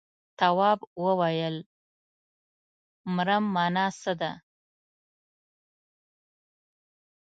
تواب 0.39 0.79
وويل: 1.03 1.55
مرم 3.15 3.43
مانا 3.55 3.85
څه 4.01 4.13
ده. 4.21 4.31